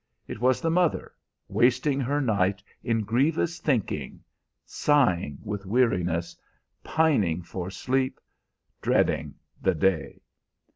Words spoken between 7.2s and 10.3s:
for sleep, dreading the day.